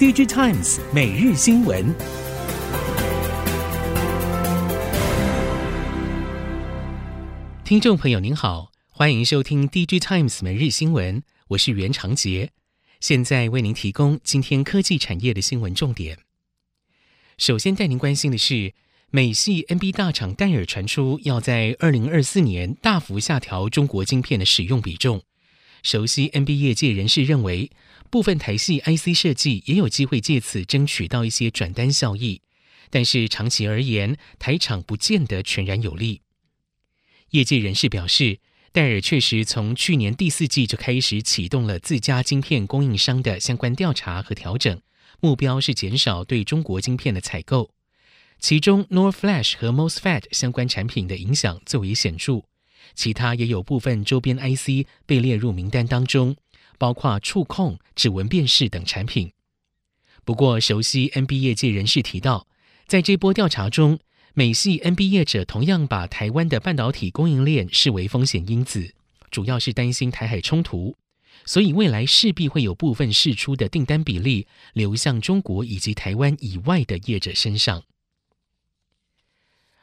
[0.00, 1.94] DG Times 每日新闻，
[7.62, 12.52] 听众朋友您好，欢迎收听 DG Times 每日新闻，我是袁长杰，
[12.98, 16.20] 现在为您提供今天科技产业的新闻重点。
[17.36, 18.72] 首先带您关心的是，
[19.10, 25.20] 美系 NB 大厂戴尔传出要在二零二四年大幅下调中国晶片的使用比重。
[25.82, 27.70] 熟悉 NB 业界人士认为，
[28.10, 32.42] 部分台系 IC 设计也有机会借此争取到一些转单效益，
[32.90, 36.22] 但是长期而言，台厂不见得全然有利。
[37.30, 38.40] 业界人士表示，
[38.72, 44.80] 戴尔确实从去年第四季就开始启动了自家晶片供应商的相关调查和调整，
[45.20, 47.70] 目标是减少对中国晶片的采购，
[48.40, 52.42] 其中 NOR Flash 和 MOSFET 相关产品的影响最为显著。
[52.96, 56.36] 其他也有部分周边 IC 被列入名单当中，
[56.80, 59.34] 包括触控、指纹辨识等产品。
[60.24, 62.46] 不过，熟悉 NB 业界人士提到，
[62.86, 63.98] 在这波调查中，
[64.32, 68.94] 美系 NB 业者同样把台湾的半导体供应链视为风险因子，
[69.30, 70.96] 主要是担心台海冲突，
[71.44, 77.82] 所以未来势必会有部分释出的订单比例流向中国以及台湾以外的业者身上。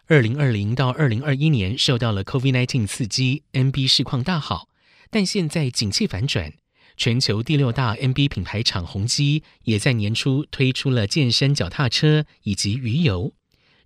[0.07, 4.67] 二零二零到二零二一年受到了 COVID-19 刺激，NB 市况大好，
[5.11, 6.53] 但现在景气反转，
[6.97, 13.33] 全球第六大 NB 品牌厂宏基也在年初推出了健身脚踏车以及鱼油，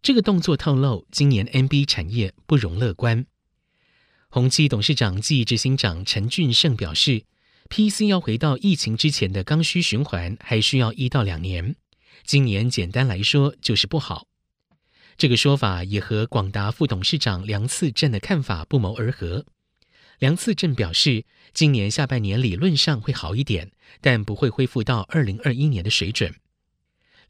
[0.02, 3.26] 这个动作透露今年 NB 产业不容乐观。
[4.30, 7.26] 宏基董事长暨执行长陈俊盛表示
[7.70, 11.76] ，PC 要回到疫情之前的刚需循环，还需要一到两年，
[12.24, 14.28] 今年简单来说就是不好。
[15.18, 19.46] 这个说法也和广达副董事长梁次正的看法不谋而合。
[20.22, 26.36] 梁次正表示，今年下半年理论上会好一点，但不会恢复到二零二一年的水准。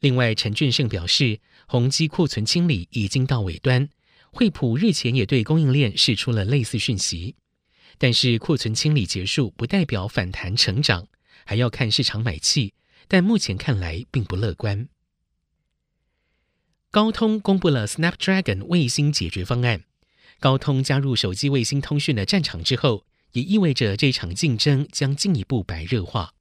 [0.00, 3.88] 另外，陈俊盛表示，宏基库存清理已经到尾端，
[4.30, 7.36] 惠普日前也对供应链释出了类似讯息。
[7.96, 11.08] 但是，库存清理结束不代表反弹成长，
[11.46, 12.74] 还要看市场买气，
[13.08, 14.86] 但目前看来并不乐观。
[16.90, 19.84] 高通公布了 Snapdragon 卫星解决方案。
[20.42, 26.34] 高通加入手机卫星通讯的战场之后，也意味着这场竞争将进一步白热化。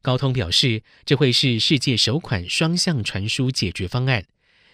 [0.00, 4.24] 高通表示，这会是世界首款双向传输解决方案。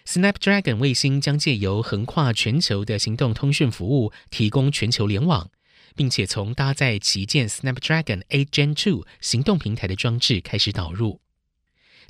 [0.05, 5.51] Snapdragon 卫星将借由横跨全球的行动通讯服务，提供全球联网，
[5.93, 11.19] 并且从搭载旗舰 Snapdragon 8 Gen 2行动平台的装置开始导入。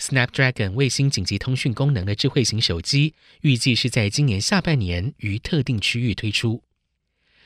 [0.02, 6.64] Snapdragon 卫星紧急通讯功能的智慧型手机，预计是在今年下半年于特定区域推出。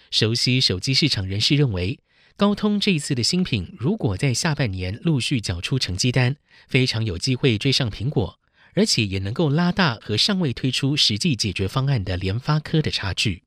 [0.10, 2.00] 熟悉手机市场人士认为，
[2.38, 6.38] 高通这一次的新品如果在下半年陆续缴出成绩单，
[6.70, 8.40] 非常有机会追上苹果，
[8.74, 13.44] 而且也能够拉大和尚未推出实际解决方案的联发科的差距。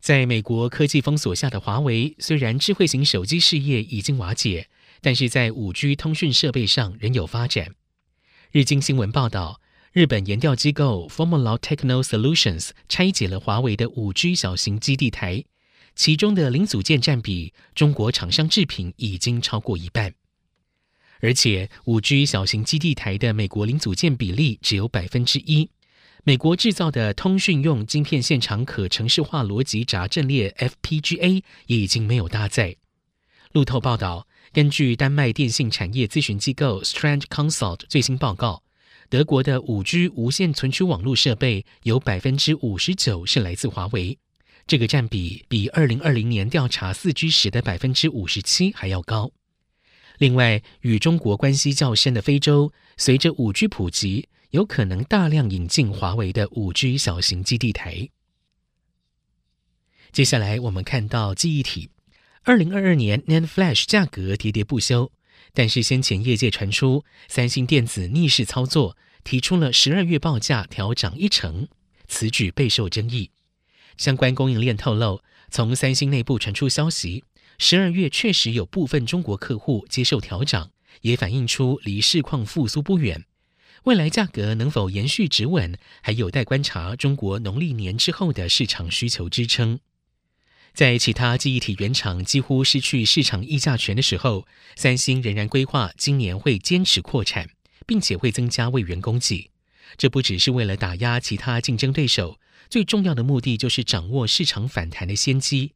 [0.00, 4.68] 在美国科技封锁下的华为，虽然智慧型手机事业已经瓦解。
[5.02, 7.74] 但是在五 G 通讯设备上仍有发展。
[8.50, 9.60] 日经新闻报道，
[9.92, 15.44] 日本研调机构 Formula Techno Solutions 拆解了华为的五 G 小型基地台，
[15.94, 20.14] 其中的零组件占比，中国厂商制品已经超过一半。
[21.20, 25.70] 而且五 G 小型基地台的美国零组件比例只有百分之一，
[26.24, 32.76] 美国制造的通讯用晶片现场可程式化逻辑闸阵列 FPGA 也已经没有搭载。
[33.52, 34.26] 路透报道。
[34.52, 38.62] 根据丹麦电信产业咨询机构 Strand Consult 最新报告，
[39.08, 44.18] 德国的五 G 无线存储网络设备有百分之五十九是来自华为，
[44.66, 49.30] 这个占比比二零二零年调查四 G 时的百分之五十七还要高。
[50.18, 58.08] 另外，与中国关系较深的非洲，随着五 G 普及，有可能大量引进华为的五 G 小型基地台。
[60.12, 61.88] 接下来，我们看到记忆体。
[62.44, 65.12] 二零二二年，NAND Flash 价格跌跌不休，
[65.52, 71.68] 但是先前业界传出三星电子逆势操作，提出了十二月报价调涨一成，
[72.08, 73.30] 此举备受争议。
[73.98, 75.20] 相关供应链透露，
[75.50, 77.24] 从三星内部传出消息，
[77.58, 80.70] 十二月确实有部分中国客户接受调涨，
[81.02, 83.26] 也反映出离市况复苏不远。
[83.84, 89.78] 未来价格能否延续止稳，还有待观察中国农历年之后的市场需求支撑。
[90.72, 94.46] 在其他记忆体原厂几乎失去市场议价权的时候，
[94.76, 97.50] 三星仍然规划今年会坚持扩产，
[97.86, 99.50] 并且会增加位元供给。
[99.98, 102.38] 这不只是为了打压其他竞争对手，
[102.68, 105.72] 最重要的目的就是掌握市场反弹的先机。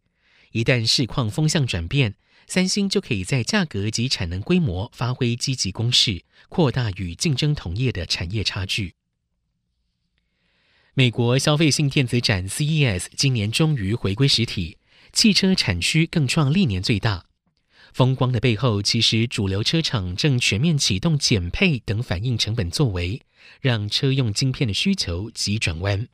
[0.53, 2.15] 一旦市况风向转变，
[2.47, 8.95] 三星就可以在价格及产能规模发挥积极攻势，扩大与竞争同业的产业差距。
[10.95, 14.79] 美国消费性电子展 CES 今年终于回归实体，
[15.15, 17.25] 汽车产区更创历年最大。
[17.93, 23.23] 风光的背后，其实主流车厂正全面启动减配等反映成本作为，
[23.61, 26.09] 让车用晶片的需求急转弯。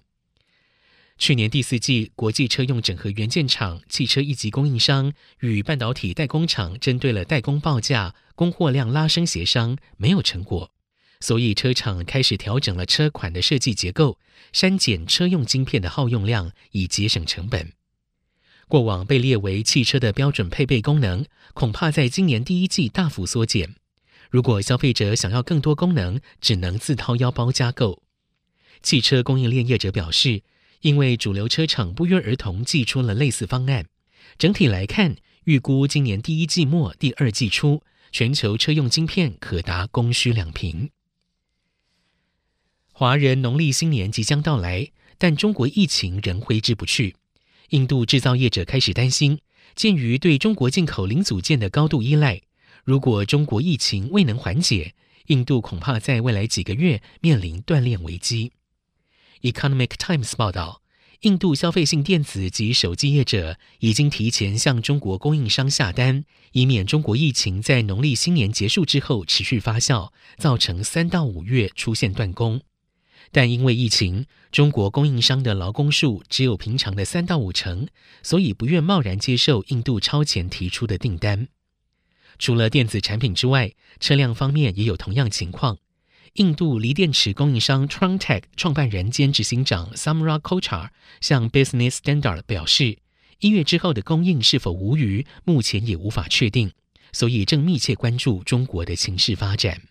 [1.16, 10.70] 去年第四季，国际车用整合元件厂、汽车一级供应商与半导体代工厂针对了代工报价、供货量拉升协商，没有成果，
[11.20, 14.18] 所以车厂开始调整了车款的设计结构，
[14.52, 17.72] 删减车用晶片的耗用量，以节省成本。
[18.70, 23.74] 过往被列为汽车的标准配备功能，恐怕在今年第一季大幅缩减。
[24.30, 28.00] 如果消费者想要更多功能，只能自掏腰包加购。
[28.80, 30.44] 汽车供应链业者表示，
[30.82, 33.86] 因为主流车厂不约而同寄出了类似方案，
[34.38, 37.82] 整体来看，预估今年第一季末、第二季初，
[38.12, 40.90] 全球车用晶片可达供需两平。
[42.92, 47.16] 华人农历新年即将到来，但中国疫情仍挥之不去。
[47.70, 49.38] 印度制造业者开始担心，
[49.76, 52.40] 鉴于对中国进口零组件的高度依赖，
[52.84, 54.94] 如果中国疫情未能缓解，
[55.26, 58.50] 印度恐怕在未来几个月面临断链危机。
[59.42, 60.82] Economic Times 报道，
[61.20, 72.60] 印度消费性电子及手机业者已经提前向中国供应商下单，以免中国疫情在农历新年结束之后持续发酵，造成三到五月出现断供。
[73.32, 77.86] 但因为疫情，中国供应商的劳工数只有平常的三到五成，
[78.22, 81.48] 所以不愿贸然接受印度超前提出的订单。
[82.38, 85.78] 除了电子产品之外，车辆方面也有同样情况。
[86.34, 90.90] 印度锂电池供应商 Tron Tech 创办人兼执行长 Samra Kochar
[91.20, 92.98] 向 Business Standard 表示，
[93.40, 96.72] 一月之后的供应是否无虞，目前也无法确定，
[97.12, 99.89] 所以正密切关注中国的情势发展。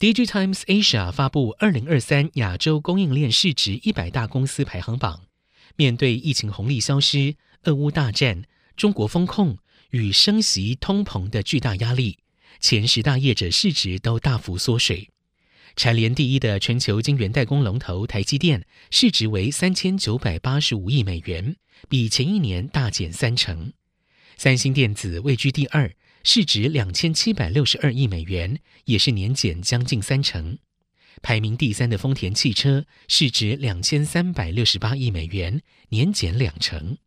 [0.00, 5.26] DigiTimes Asia 发布二零二三亚洲供应链市值一百大公司排行榜，
[5.76, 8.44] 面对疫情红利消失、俄乌大战、
[8.78, 9.58] 中国封控
[9.90, 12.16] 与升息通膨的巨大压力。
[12.60, 15.10] 前十大业者市值都大幅缩水，
[15.76, 21.56] 蝉联第一的全球晶圆代工龙头台积电市值为三千九百八十五亿美元，
[21.90, 23.74] 比前一年大减三成。
[24.38, 30.58] 三星电子位居第二，市值两千七百六十二亿美元，也是年减将近三成。
[31.22, 36.98] 排名第三的丰田汽车市值两千三百六十八亿美元，年减两成。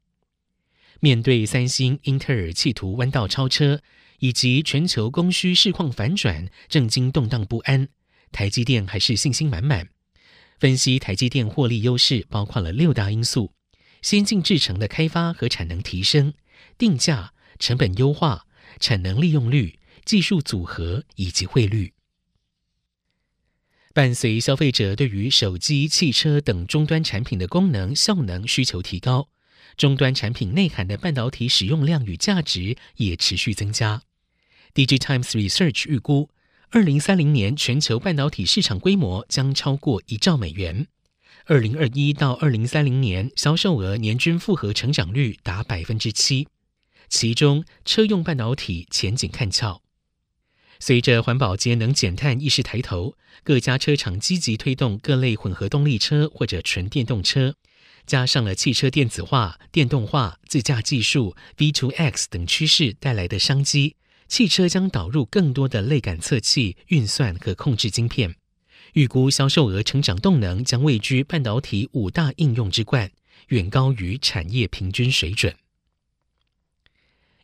[1.00, 3.82] 面对三星、英特尔企图弯道超车。
[4.20, 7.90] 以及全球供需市况反转，正经动荡不安，
[8.32, 9.90] 台积电还是信心满满。
[10.58, 13.52] 分析台积电获利优势，包括了六大因素：
[14.02, 16.34] 先进制程的开发和产能提升、
[16.78, 18.46] 定价、成本优化、
[18.80, 21.94] 产能利用率、技术组合以及汇率。
[23.94, 29.30] 伴随消费者对于手机、汽车等终端产品的功能效能需求提高，
[29.78, 34.02] 终端产品内涵的半导体使用量与价值也持续增加。
[34.74, 36.32] DigiTimes Research 预估，
[36.72, 40.88] 二零三零年全球半导体市场规模将超过一兆美元。
[41.46, 46.48] 二零二一到二零三零年销售额年均复合成长率达百分之七，
[47.10, 49.82] 其中车用半导体前景看俏。
[50.80, 57.56] 随着环保节能减碳意识抬头，各家车厂积极推动各类混合动力车或者纯电动车，
[58.06, 63.96] 加上了汽车电子化、电动化、自驾技术、V2X 等趋势带来的商机。
[64.28, 68.36] 汽车将导入更多的类感测器、运算和控制晶片，
[68.94, 73.12] 预估销售额成长动能将位居半导体五大应用之冠，
[73.50, 75.56] 远高于产业平均水准。